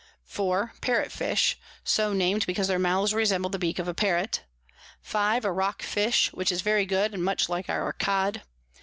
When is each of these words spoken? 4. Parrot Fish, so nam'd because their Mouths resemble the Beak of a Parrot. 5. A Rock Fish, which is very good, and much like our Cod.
4. 0.23 0.73
Parrot 0.81 1.11
Fish, 1.11 1.59
so 1.83 2.11
nam'd 2.11 2.47
because 2.47 2.67
their 2.67 2.79
Mouths 2.79 3.13
resemble 3.13 3.51
the 3.51 3.59
Beak 3.59 3.77
of 3.77 3.87
a 3.87 3.93
Parrot. 3.93 4.43
5. 5.03 5.45
A 5.45 5.51
Rock 5.51 5.83
Fish, 5.83 6.33
which 6.33 6.51
is 6.51 6.63
very 6.63 6.87
good, 6.87 7.13
and 7.13 7.23
much 7.23 7.47
like 7.49 7.69
our 7.69 7.93
Cod. 7.93 8.41